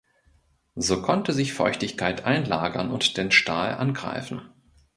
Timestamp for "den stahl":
3.17-3.75